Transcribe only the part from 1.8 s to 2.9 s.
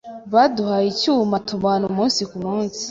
umunsi ku munsi